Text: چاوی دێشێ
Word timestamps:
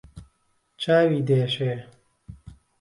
چاوی 0.81 1.25
دێشێ 1.27 1.73